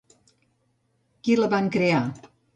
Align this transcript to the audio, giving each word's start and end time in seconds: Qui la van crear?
Qui 1.29 1.37
la 1.43 1.51
van 1.53 1.71
crear? 1.79 2.03